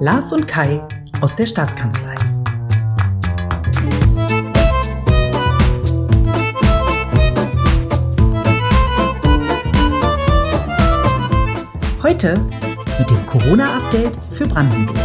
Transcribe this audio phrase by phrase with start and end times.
[0.00, 0.84] Lars und Kai
[1.20, 2.16] aus der Staatskanzlei.
[12.02, 12.44] Heute
[12.98, 14.98] mit dem Corona-Update für Brandenburg.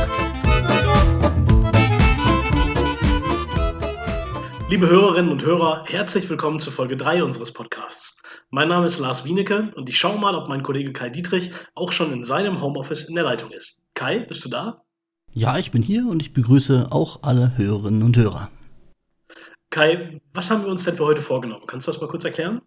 [4.69, 8.21] Liebe Hörerinnen und Hörer, herzlich willkommen zu Folge 3 unseres Podcasts.
[8.49, 11.91] Mein Name ist Lars Wienecke und ich schaue mal, ob mein Kollege Kai Dietrich auch
[11.91, 13.81] schon in seinem Homeoffice in der Leitung ist.
[13.93, 14.81] Kai, bist du da?
[15.33, 18.49] Ja, ich bin hier und ich begrüße auch alle Hörerinnen und Hörer.
[19.69, 21.65] Kai, was haben wir uns denn für heute vorgenommen?
[21.67, 22.61] Kannst du das mal kurz erklären?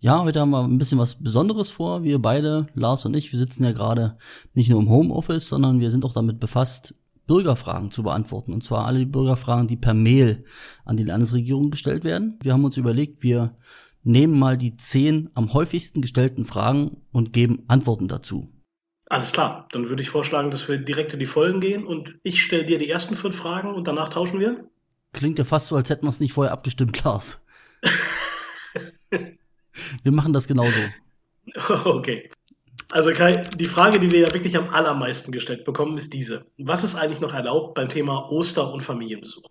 [0.00, 2.02] Ja, heute haben wir ein bisschen was Besonderes vor.
[2.02, 4.18] Wir beide, Lars und ich, wir sitzen ja gerade
[4.54, 6.94] nicht nur im Homeoffice, sondern wir sind auch damit befasst,
[7.28, 8.52] Bürgerfragen zu beantworten.
[8.52, 10.44] Und zwar alle Bürgerfragen, die per Mail
[10.84, 12.38] an die Landesregierung gestellt werden.
[12.42, 13.56] Wir haben uns überlegt, wir
[14.02, 18.48] nehmen mal die zehn am häufigsten gestellten Fragen und geben Antworten dazu.
[19.10, 22.42] Alles klar, dann würde ich vorschlagen, dass wir direkt in die Folgen gehen und ich
[22.42, 24.68] stelle dir die ersten fünf Fragen und danach tauschen wir.
[25.12, 27.40] Klingt ja fast so, als hätten wir es nicht vorher abgestimmt, Lars.
[29.10, 30.78] wir machen das genauso.
[31.84, 32.30] Okay.
[32.90, 36.46] Also Kai, die Frage, die wir ja wirklich am allermeisten gestellt bekommen, ist diese.
[36.58, 39.48] Was ist eigentlich noch erlaubt beim Thema Oster- und Familienbesuch?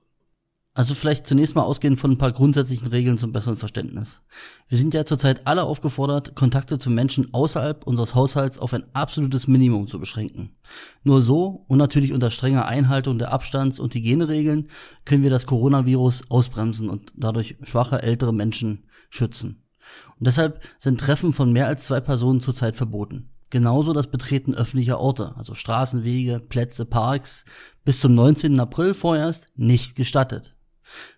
[0.78, 4.22] Also vielleicht zunächst mal ausgehend von ein paar grundsätzlichen Regeln zum besseren Verständnis.
[4.70, 9.48] Wir sind ja zurzeit alle aufgefordert, Kontakte zu Menschen außerhalb unseres Haushalts auf ein absolutes
[9.48, 10.56] Minimum zu beschränken.
[11.04, 14.68] Nur so und natürlich unter strenger Einhaltung der Abstands- und Hygieneregeln
[15.04, 19.64] können wir das Coronavirus ausbremsen und dadurch schwache ältere Menschen schützen.
[20.20, 23.32] Und deshalb sind Treffen von mehr als zwei Personen zurzeit verboten.
[23.50, 27.46] Genauso das Betreten öffentlicher Orte, also Straßenwege, Plätze, Parks,
[27.84, 28.60] bis zum 19.
[28.60, 30.54] April vorerst nicht gestattet.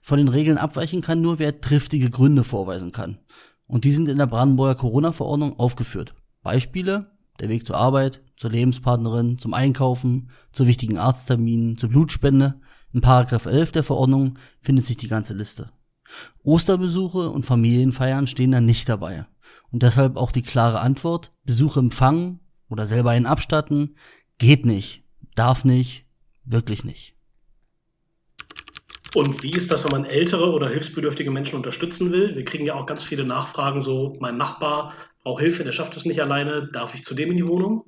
[0.02, 3.20] Von den Regeln abweichen kann nur, wer triftige Gründe vorweisen kann.
[3.68, 6.16] Und die sind in der Brandenburger Corona-Verordnung aufgeführt.
[6.42, 12.60] Beispiele, der Weg zur Arbeit, zur Lebenspartnerin, zum Einkaufen, zu wichtigen Arztterminen, zur Blutspende.
[12.94, 15.72] In Paragraph 11 der Verordnung findet sich die ganze Liste.
[16.44, 19.26] Osterbesuche und Familienfeiern stehen da nicht dabei.
[19.72, 22.40] Und deshalb auch die klare Antwort, Besuche empfangen
[22.70, 23.96] oder selber einen abstatten,
[24.38, 25.04] geht nicht,
[25.36, 26.06] darf nicht,
[26.46, 27.16] wirklich nicht.
[29.16, 32.36] Und wie ist das, wenn man ältere oder hilfsbedürftige Menschen unterstützen will?
[32.36, 34.94] Wir kriegen ja auch ganz viele Nachfragen, so mein Nachbar
[35.24, 37.86] braucht Hilfe, der schafft es nicht alleine, darf ich zu dem in die Wohnung?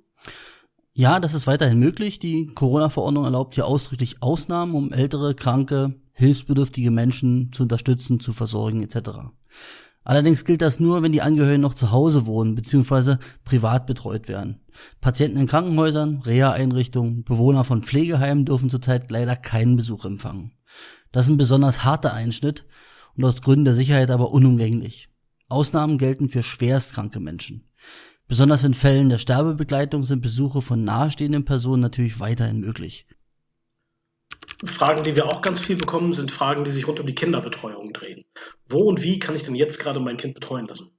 [0.93, 2.19] Ja, das ist weiterhin möglich.
[2.19, 8.83] Die Corona-Verordnung erlaubt hier ausdrücklich Ausnahmen, um ältere, kranke, hilfsbedürftige Menschen zu unterstützen, zu versorgen
[8.83, 9.31] etc.
[10.03, 13.17] Allerdings gilt das nur, wenn die Angehörigen noch zu Hause wohnen bzw.
[13.45, 14.59] privat betreut werden.
[14.99, 20.51] Patienten in Krankenhäusern, Reha-Einrichtungen, Bewohner von Pflegeheimen dürfen zurzeit leider keinen Besuch empfangen.
[21.11, 22.65] Das ist ein besonders harter Einschnitt
[23.15, 25.09] und aus Gründen der Sicherheit aber unumgänglich.
[25.49, 27.67] Ausnahmen gelten für schwerstkranke Menschen.
[28.27, 33.05] Besonders in Fällen der Sterbebegleitung sind Besuche von nahestehenden Personen natürlich weiterhin möglich.
[34.63, 37.91] Fragen, die wir auch ganz viel bekommen, sind Fragen, die sich rund um die Kinderbetreuung
[37.93, 38.23] drehen.
[38.69, 40.91] Wo und wie kann ich denn jetzt gerade mein Kind betreuen lassen?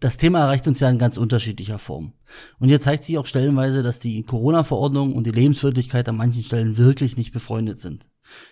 [0.00, 2.14] Das Thema erreicht uns ja in ganz unterschiedlicher Form.
[2.58, 6.76] Und hier zeigt sich auch stellenweise, dass die Corona-Verordnung und die Lebenswirklichkeit an manchen Stellen
[6.76, 8.08] wirklich nicht befreundet sind.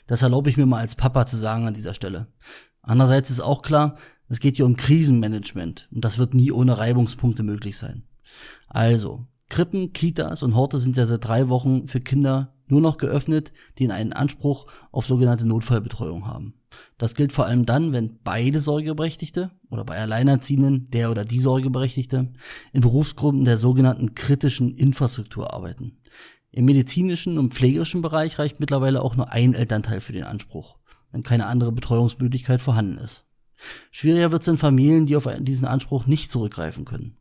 [0.07, 2.27] Das erlaube ich mir mal als Papa zu sagen an dieser Stelle.
[2.83, 3.97] Andererseits ist auch klar,
[4.29, 8.05] es geht hier um Krisenmanagement und das wird nie ohne Reibungspunkte möglich sein.
[8.69, 13.53] Also, Krippen, Kitas und Horte sind ja seit drei Wochen für Kinder nur noch geöffnet,
[13.79, 16.55] die in einen Anspruch auf sogenannte Notfallbetreuung haben.
[16.99, 22.33] Das gilt vor allem dann, wenn beide Sorgeberechtigte oder bei Alleinerziehenden der oder die Sorgeberechtigte
[22.73, 25.99] in Berufsgruppen der sogenannten kritischen Infrastruktur arbeiten.
[26.53, 30.79] Im medizinischen und pflegerischen Bereich reicht mittlerweile auch nur ein Elternteil für den Anspruch,
[31.13, 33.25] wenn keine andere Betreuungsmöglichkeit vorhanden ist.
[33.91, 37.17] Schwieriger wird es in Familien, die auf diesen Anspruch nicht zurückgreifen können.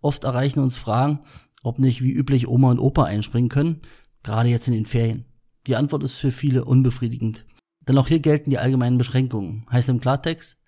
[0.00, 1.20] Oft erreichen uns Fragen,
[1.62, 3.80] ob nicht wie üblich Oma und Opa einspringen können,
[4.22, 5.24] gerade jetzt in den Ferien.
[5.66, 7.46] Die Antwort ist für viele unbefriedigend.
[7.88, 9.66] Denn auch hier gelten die allgemeinen Beschränkungen.
[9.70, 10.58] Heißt im Klartext,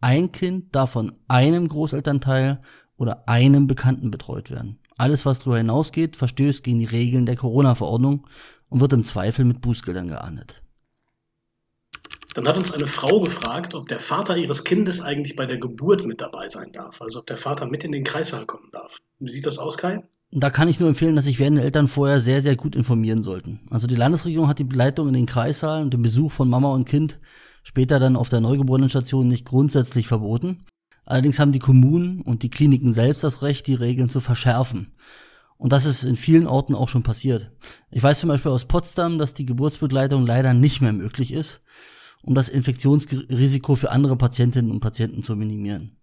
[0.00, 2.60] ein Kind darf von einem Großelternteil
[2.96, 4.78] oder einem Bekannten betreut werden.
[4.96, 8.26] Alles, was darüber hinausgeht, verstößt gegen die Regeln der Corona-Verordnung
[8.68, 10.62] und wird im Zweifel mit Bußgeldern geahndet.
[12.34, 16.04] Dann hat uns eine Frau gefragt, ob der Vater ihres Kindes eigentlich bei der Geburt
[16.04, 17.00] mit dabei sein darf.
[17.00, 18.98] Also ob der Vater mit in den Kreissaal kommen darf.
[19.20, 20.02] Wie sieht das aus, Kai?
[20.32, 23.60] Da kann ich nur empfehlen, dass sich werdende Eltern vorher sehr, sehr gut informieren sollten.
[23.70, 26.86] Also die Landesregierung hat die Begleitung in den Kreissaal und den Besuch von Mama und
[26.88, 27.20] Kind
[27.62, 30.64] später dann auf der Neugeborenenstation nicht grundsätzlich verboten.
[31.04, 34.92] Allerdings haben die Kommunen und die Kliniken selbst das Recht, die Regeln zu verschärfen.
[35.56, 37.52] Und das ist in vielen Orten auch schon passiert.
[37.90, 41.60] Ich weiß zum Beispiel aus Potsdam, dass die Geburtsbegleitung leider nicht mehr möglich ist,
[42.22, 45.96] um das Infektionsrisiko für andere Patientinnen und Patienten zu minimieren.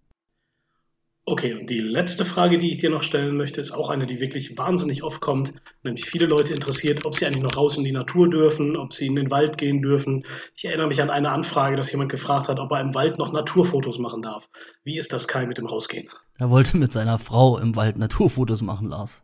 [1.24, 4.18] Okay, und die letzte Frage, die ich dir noch stellen möchte, ist auch eine, die
[4.18, 5.52] wirklich wahnsinnig oft kommt,
[5.84, 9.06] nämlich viele Leute interessiert, ob sie eigentlich noch raus in die Natur dürfen, ob sie
[9.06, 10.24] in den Wald gehen dürfen.
[10.56, 13.32] Ich erinnere mich an eine Anfrage, dass jemand gefragt hat, ob er im Wald noch
[13.32, 14.48] Naturfotos machen darf.
[14.82, 16.08] Wie ist das, Kai, mit dem Rausgehen?
[16.38, 19.22] Er wollte mit seiner Frau im Wald Naturfotos machen, Lars.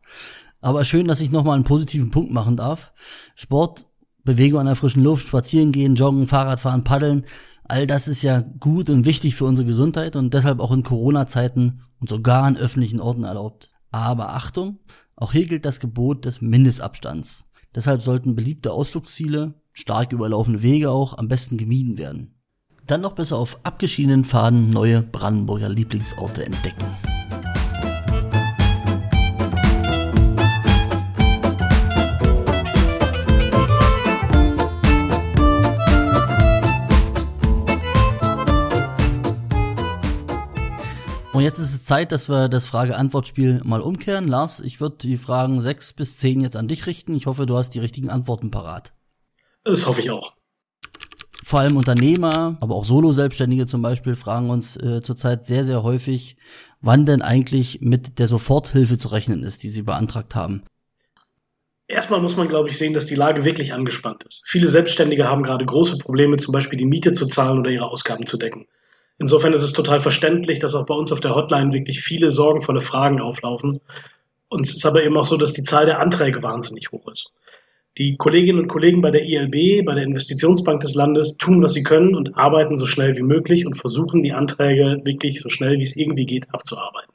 [0.61, 2.93] Aber schön, dass ich nochmal einen positiven Punkt machen darf.
[3.35, 3.87] Sport,
[4.23, 7.27] Bewegung an der frischen Luft, spazieren gehen, joggen, Fahrradfahren, paddeln,
[7.69, 11.83] All das ist ja gut und wichtig für unsere Gesundheit und deshalb auch in Corona-Zeiten
[12.01, 13.71] und sogar an öffentlichen Orten erlaubt.
[13.91, 14.79] Aber Achtung,
[15.17, 17.45] auch hier gilt das Gebot des Mindestabstands.
[17.75, 22.35] Deshalb sollten beliebte Ausflugsziele, stark überlaufene Wege auch, am besten gemieden werden.
[22.87, 26.87] Dann noch besser auf abgeschiedenen Pfaden neue Brandenburger Lieblingsorte entdecken.
[41.39, 44.27] Und jetzt ist es Zeit, dass wir das Frage-Antwort-Spiel mal umkehren.
[44.27, 47.15] Lars, ich würde die Fragen sechs bis zehn jetzt an dich richten.
[47.15, 48.93] Ich hoffe, du hast die richtigen Antworten parat.
[49.63, 50.35] Das hoffe ich auch.
[51.45, 56.39] Vor allem Unternehmer, aber auch Solo-Selbstständige zum Beispiel fragen uns äh, zurzeit sehr, sehr häufig,
[56.81, 60.65] wann denn eigentlich mit der Soforthilfe zu rechnen ist, die sie beantragt haben.
[61.87, 64.43] Erstmal muss man, glaube ich, sehen, dass die Lage wirklich angespannt ist.
[64.49, 68.27] Viele Selbstständige haben gerade große Probleme, zum Beispiel die Miete zu zahlen oder ihre Ausgaben
[68.27, 68.67] zu decken.
[69.19, 72.81] Insofern ist es total verständlich, dass auch bei uns auf der Hotline wirklich viele sorgenvolle
[72.81, 73.81] Fragen auflaufen.
[74.49, 77.33] Und es ist aber eben auch so, dass die Zahl der Anträge wahnsinnig hoch ist.
[77.99, 81.83] Die Kolleginnen und Kollegen bei der ILB, bei der Investitionsbank des Landes, tun, was sie
[81.83, 85.83] können und arbeiten so schnell wie möglich und versuchen, die Anträge wirklich so schnell wie
[85.83, 87.13] es irgendwie geht abzuarbeiten.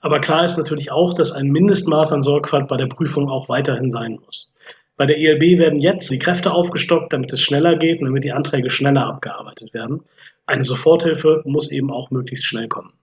[0.00, 3.90] Aber klar ist natürlich auch, dass ein Mindestmaß an Sorgfalt bei der Prüfung auch weiterhin
[3.90, 4.52] sein muss.
[4.96, 8.32] Bei der ELB werden jetzt die Kräfte aufgestockt, damit es schneller geht und damit die
[8.32, 10.02] Anträge schneller abgearbeitet werden.
[10.48, 12.94] Eine Soforthilfe muss eben auch möglichst schnell kommen.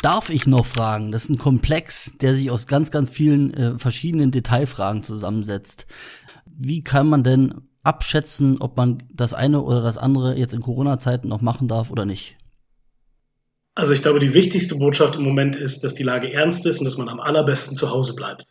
[0.00, 1.12] Darf ich noch fragen?
[1.12, 5.86] Das ist ein Komplex, der sich aus ganz, ganz vielen äh, verschiedenen Detailfragen zusammensetzt.
[6.46, 11.28] Wie kann man denn abschätzen, ob man das eine oder das andere jetzt in Corona-Zeiten
[11.28, 12.38] noch machen darf oder nicht?
[13.74, 16.86] Also ich glaube, die wichtigste Botschaft im Moment ist, dass die Lage ernst ist und
[16.86, 18.46] dass man am allerbesten zu Hause bleibt.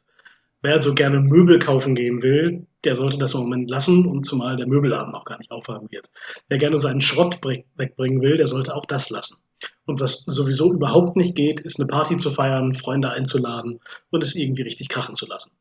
[0.62, 4.58] Wer also gerne Möbel kaufen gehen will, der sollte das im Moment lassen und zumal
[4.58, 6.10] der Möbelladen auch gar nicht aufhaben wird.
[6.50, 7.40] Wer gerne seinen Schrott
[7.75, 9.38] wegbringen will, der sollte auch das lassen.
[9.86, 13.80] Und was sowieso überhaupt nicht geht, ist eine Party zu feiern, Freunde einzuladen
[14.12, 15.52] und es irgendwie richtig krachen zu lassen.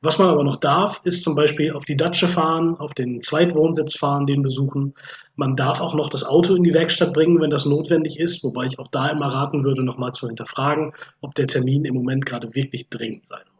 [0.00, 3.96] Was man aber noch darf, ist zum Beispiel auf die Datsche fahren, auf den Zweitwohnsitz
[3.96, 4.94] fahren, den besuchen.
[5.34, 8.66] Man darf auch noch das Auto in die Werkstatt bringen, wenn das notwendig ist, wobei
[8.66, 12.54] ich auch da immer raten würde, nochmal zu hinterfragen, ob der Termin im Moment gerade
[12.54, 13.57] wirklich dringend sein muss.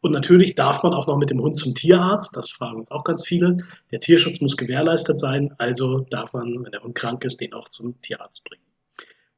[0.00, 2.36] Und natürlich darf man auch noch mit dem Hund zum Tierarzt.
[2.36, 3.58] Das fragen uns auch ganz viele.
[3.90, 5.54] Der Tierschutz muss gewährleistet sein.
[5.58, 8.64] Also darf man, wenn der Hund krank ist, den auch zum Tierarzt bringen.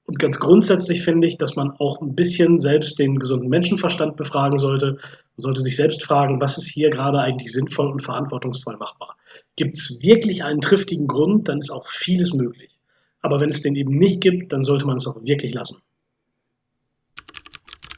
[0.05, 4.59] Und ganz grundsätzlich finde ich, dass man auch ein bisschen selbst den gesunden Menschenverstand befragen
[4.59, 4.99] sollte.
[5.37, 9.17] Man sollte sich selbst fragen, was ist hier gerade eigentlich sinnvoll und verantwortungsvoll machbar.
[9.57, 12.79] Gibt es wirklich einen triftigen Grund, dann ist auch vieles möglich.
[13.21, 15.79] Aber wenn es den eben nicht gibt, dann sollte man es auch wirklich lassen.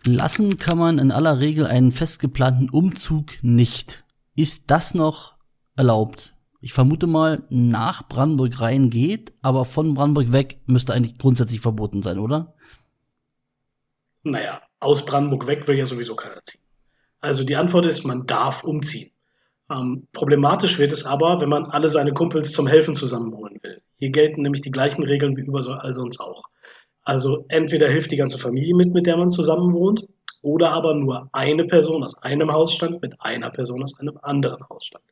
[0.06, 4.04] Lassen kann man in aller Regel einen festgeplanten Umzug nicht.
[4.36, 5.34] Ist das noch
[5.76, 6.34] erlaubt?
[6.60, 12.02] Ich vermute mal, nach Brandenburg rein geht, aber von Brandenburg weg müsste eigentlich grundsätzlich verboten
[12.02, 12.54] sein, oder?
[14.22, 16.60] Naja, aus Brandenburg weg will ja sowieso keiner ziehen.
[17.20, 19.10] Also die Antwort ist, man darf umziehen.
[19.70, 23.80] Ähm, problematisch wird es aber, wenn man alle seine Kumpels zum Helfen zusammenholen will.
[23.96, 26.44] Hier gelten nämlich die gleichen Regeln wie überall sonst auch.
[27.04, 30.06] Also entweder hilft die ganze Familie mit, mit der man zusammen wohnt,
[30.42, 35.04] oder aber nur eine Person aus einem Hausstand mit einer Person aus einem anderen Hausstand.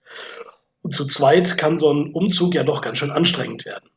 [0.83, 3.89] Und zu zweit kann so ein Umzug ja doch ganz schön anstrengend werden.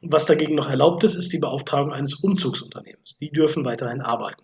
[0.00, 3.18] Was dagegen noch erlaubt ist, ist die Beauftragung eines Umzugsunternehmens.
[3.18, 4.42] Die dürfen weiterhin arbeiten.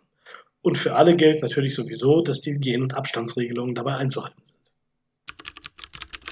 [0.61, 4.54] Und für alle gilt natürlich sowieso, dass die Hygiene- und Abstandsregelungen dabei einzuhalten sind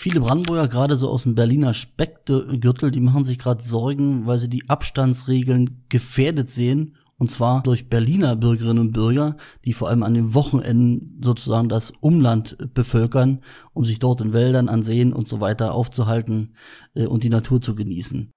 [0.02, 4.48] viele Brandenburger, gerade so aus dem Berliner Speckgürtel, die machen sich gerade Sorgen, weil sie
[4.48, 6.96] die Abstandsregeln gefährdet sehen.
[7.18, 11.92] Und zwar durch Berliner Bürgerinnen und Bürger, die vor allem an den Wochenenden sozusagen das
[12.00, 13.42] Umland bevölkern,
[13.74, 16.54] um sich dort in Wäldern, an Seen und so weiter aufzuhalten
[16.94, 18.32] äh, und die Natur zu genießen.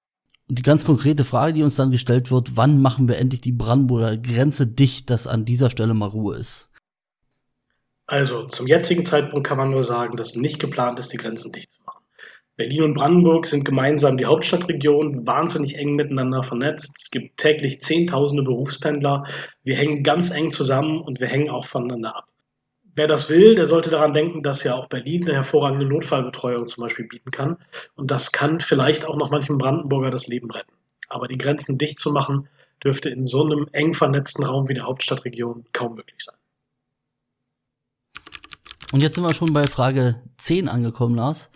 [0.47, 3.51] Und die ganz konkrete Frage, die uns dann gestellt wird, wann machen wir endlich die
[3.51, 6.69] Brandenburger Grenze dicht, dass an dieser Stelle mal Ruhe ist?
[8.07, 11.71] Also zum jetzigen Zeitpunkt kann man nur sagen, dass nicht geplant ist, die Grenzen dicht
[11.71, 12.05] zu machen.
[12.55, 16.97] Berlin und Brandenburg sind gemeinsam die Hauptstadtregion, wahnsinnig eng miteinander vernetzt.
[17.01, 19.25] Es gibt täglich Zehntausende Berufspendler.
[19.63, 22.29] Wir hängen ganz eng zusammen und wir hängen auch voneinander ab.
[22.97, 26.83] Wer das will, der sollte daran denken, dass ja auch Berlin eine hervorragende Notfallbetreuung zum
[26.83, 27.57] Beispiel bieten kann.
[27.95, 30.71] Und das kann vielleicht auch noch manchem Brandenburger das Leben retten.
[31.09, 32.47] Aber die Grenzen dicht zu machen,
[32.81, 36.37] dürfte in so einem eng vernetzten Raum wie der Hauptstadtregion kaum möglich sein.
[38.95, 41.51] Und jetzt sind wir schon bei Frage 10 angekommen, Lars.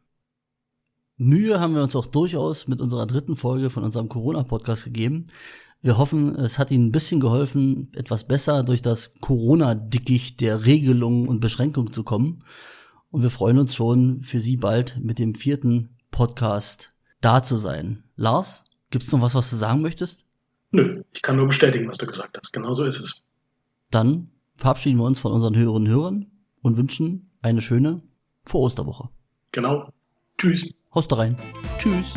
[1.18, 5.28] Mühe haben wir uns auch durchaus mit unserer dritten Folge von unserem Corona-Podcast gegeben.
[5.82, 11.28] Wir hoffen, es hat Ihnen ein bisschen geholfen, etwas besser durch das Corona-Dickicht der Regelungen
[11.28, 12.44] und Beschränkungen zu kommen.
[13.12, 18.04] Und wir freuen uns schon, für Sie bald mit dem vierten Podcast da zu sein.
[18.18, 20.26] Lars, gibt's noch was, was du sagen möchtest?
[20.72, 22.52] Nö, ich kann nur bestätigen, was du gesagt hast.
[22.52, 23.22] Genau so ist es.
[23.90, 26.26] Dann verabschieden wir uns von unseren Hörerinnen und Hörern
[26.62, 28.02] und wünschen eine schöne
[28.46, 29.10] Vor-Osterwoche.
[29.54, 29.92] Genau.
[30.38, 30.70] Tschüss.
[30.94, 31.38] Haust rein.
[31.78, 32.14] Tschüss.